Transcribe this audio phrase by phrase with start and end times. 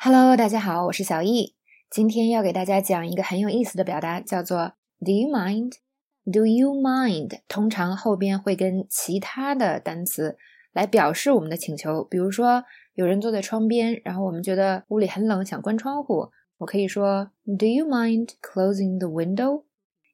[0.00, 1.56] Hello，大家好，我是小易。
[1.90, 4.74] 今天要给大家讲一个很有意思的表达，叫做
[5.04, 5.72] "Do you mind?"
[6.24, 10.38] "Do you mind?" 通常后边会跟其他的单词
[10.72, 12.04] 来表示我们的请求。
[12.04, 12.62] 比如说，
[12.94, 19.64] 有人坐在窗边，然后我们觉得屋里很冷，想关窗户，我可以说 "Do you mind closing the window?"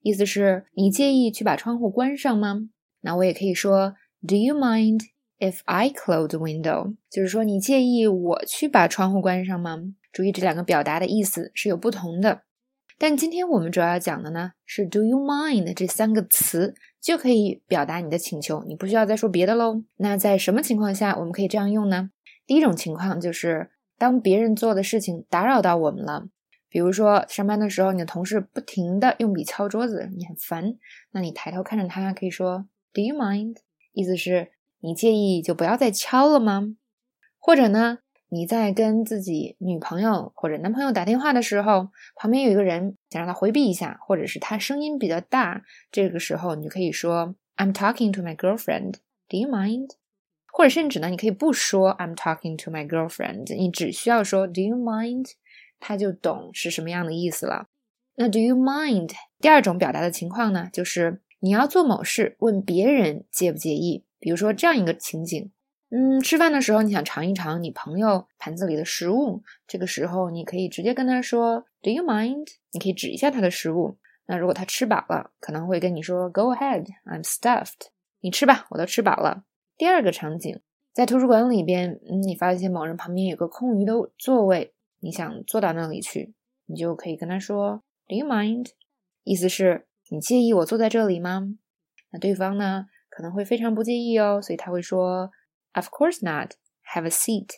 [0.00, 2.70] 意思是你介意去把窗户关上吗？
[3.02, 3.96] 那我也可以说
[4.26, 5.00] "Do you mind?"
[5.44, 9.78] If I close the window，就是说你介意我去把窗户关上吗？
[10.10, 12.44] 注意这两个表达的意思是有不同的。
[12.96, 19.82] 但今天我们主要要讲的呢是 Do you mind 这三个词就可以表达你的请求，你不需要再说别的喽。
[19.96, 22.08] 那在什么情况下我们可以这样用呢？
[22.46, 23.68] 第一种情况就是
[23.98, 26.26] 当别人做的事情打扰到我们了，
[26.70, 30.74] 比如说上班的时候你的同事不停的用笔敲桌子，你很烦，
[31.10, 33.56] 那你抬头看着他可以说 Do you mind？
[33.92, 34.53] 意思是。
[34.84, 36.76] 你介意就不要再敲了吗？
[37.38, 48.96] 或者呢，你在跟自己女朋友或者男朋友打电话的时候，旁边有一个人想让他回避一下，或者是他声音比较大，这个时候你就可以说 "I'm talking to my girlfriend.
[49.26, 49.92] Do you mind?"
[50.52, 55.30] 或者甚至呢，你可以不说 "I'm talking to my girlfriend"，你只需要说 "Do you mind?"
[55.80, 57.68] 他就懂是什么样的意思了。
[58.16, 64.03] 那 "Do you mind?" 第二种表达的情况呢，就是你要做某事，问别人介不介意。
[64.24, 65.52] 比如说这样一个情景，
[65.90, 73.98] 嗯，吃饭的时候你想尝一尝你朋友盘子里的食物，这个时候你可以直接跟他说 "Do you mind？" 你可以指一下他的食物。
[74.24, 77.88] 那如果他吃饱了，可能会跟你说 "Go ahead, I'm stuffed。"
[78.22, 79.44] 你吃吧，我都吃饱了。
[79.76, 80.58] 第二个场景，
[80.94, 86.32] 在图书馆里边，嗯，你发现某人旁边有个空余的座位，你想坐到那里去，
[86.64, 88.68] 你就可以跟他说 "Do you mind？"
[89.22, 91.42] 意思是你介意我坐在这里吗？
[92.10, 92.86] 那对方呢？
[93.13, 95.31] 可能会非常不介意哦，所以他会说，
[95.73, 96.53] Of course not.
[96.93, 97.49] Have a seat.